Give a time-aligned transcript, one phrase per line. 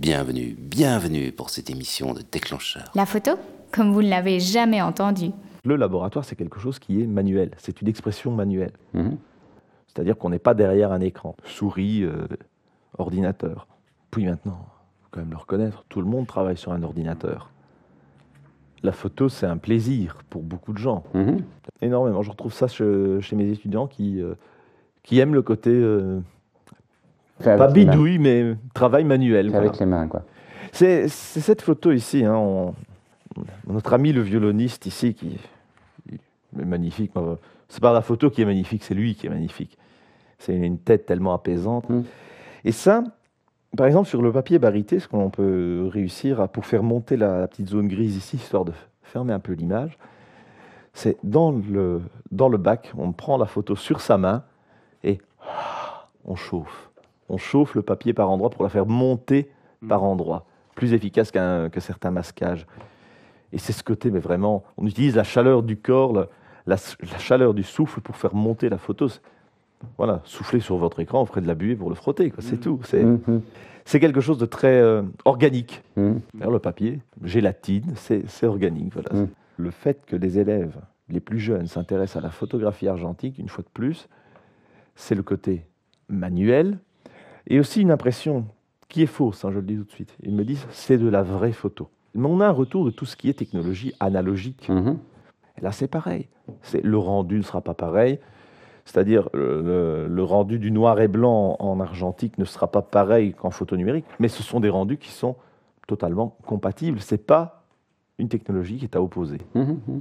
[0.00, 2.90] Bienvenue, bienvenue pour cette émission de déclencheur.
[2.94, 3.32] La photo
[3.70, 5.30] Comme vous ne l'avez jamais entendu.
[5.62, 7.50] Le laboratoire, c'est quelque chose qui est manuel.
[7.58, 8.72] C'est une expression manuelle.
[8.94, 9.18] Mhm.
[9.88, 11.36] C'est-à-dire qu'on n'est pas derrière un écran.
[11.44, 12.26] Souris, euh,
[12.96, 13.66] ordinateur.
[14.10, 14.64] Puis maintenant,
[15.02, 17.50] faut quand même le reconnaître, tout le monde travaille sur un ordinateur.
[18.82, 21.04] La photo, c'est un plaisir pour beaucoup de gens.
[21.12, 21.44] Mhm.
[21.82, 22.22] Énormément.
[22.22, 24.32] Je retrouve ça chez, chez mes étudiants qui, euh,
[25.02, 26.20] qui aiment le côté, euh,
[27.42, 29.50] pas bidouille, mais travail manuel.
[29.50, 29.66] Voilà.
[29.68, 30.22] Avec les mains, quoi.
[30.72, 32.24] C'est cette photo ici.
[32.24, 32.74] hein, on-
[33.68, 35.36] notre ami le violoniste ici, qui
[36.58, 37.12] est magnifique.
[37.68, 39.78] C'est pas la photo qui est magnifique, c'est lui qui est magnifique.
[40.38, 41.88] C'est une tête tellement apaisante.
[41.88, 42.02] Mm.
[42.64, 43.04] Et ça,
[43.76, 47.40] par exemple, sur le papier barité, ce qu'on peut réussir à, pour faire monter la,
[47.40, 48.72] la petite zone grise ici, histoire de
[49.02, 49.96] fermer un peu l'image,
[50.92, 54.42] c'est dans le, dans le bac, on prend la photo sur sa main
[55.04, 55.18] et
[56.24, 56.89] on chauffe.
[57.30, 59.50] On chauffe le papier par endroit pour la faire monter
[59.88, 60.44] par endroit.
[60.74, 62.66] Plus efficace qu'un- que certains masquages.
[63.52, 66.26] Et c'est ce côté, mais vraiment, on utilise la chaleur du corps, la,
[66.66, 69.08] la chaleur du souffle pour faire monter la photo.
[69.96, 72.58] Voilà, souffler sur votre écran, on ferait de la buée pour le frotter, quoi, c'est
[72.58, 72.80] tout.
[72.84, 73.40] C'est Mhm.
[73.86, 75.82] c'est quelque chose de très euh, organique.
[75.96, 78.92] D'ailleurs, le papier, gélatine, c'est c'est organique.
[78.92, 79.22] Voilà.
[79.24, 79.28] Mm.
[79.56, 80.76] Le fait que les élèves
[81.08, 84.08] les plus jeunes s'intéressent à la photographie argentique, une fois de plus,
[84.94, 85.64] c'est le côté
[86.08, 86.78] manuel
[87.50, 88.46] et aussi une impression
[88.88, 90.16] qui est fausse, hein, je le dis tout de suite.
[90.22, 91.88] Ils me disent c'est de la vraie photo.
[92.14, 94.68] Mais on a un retour de tout ce qui est technologie analogique.
[94.68, 94.98] Mhm.
[95.58, 96.26] Et là, c'est pareil.
[96.82, 98.18] Le rendu ne sera pas pareil.
[98.84, 103.34] C'est-à-dire, le, le- le rendu du noir et blanc en argentique ne sera pas pareil
[103.34, 105.36] qu'en photo numérique, mais ce sont des rendus qui sont
[105.86, 106.98] totalement compatibles.
[107.00, 107.64] Ce n'est pas
[108.18, 109.38] une technologie qui est à opposer.
[109.54, 109.80] Mhm.
[109.86, 110.00] Mhm.